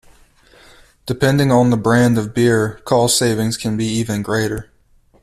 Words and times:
Depending 1.05 1.51
on 1.51 1.69
the 1.69 1.77
brand 1.77 2.17
of 2.17 2.33
beer, 2.33 2.81
cost 2.85 3.19
savings 3.19 3.55
can 3.55 3.77
be 3.77 3.85
even 3.85 4.23
greater. 4.23 4.71